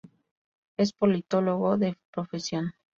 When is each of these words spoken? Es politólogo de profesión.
Es 0.77 0.93
politólogo 0.93 1.77
de 1.77 1.95
profesión. 2.11 2.73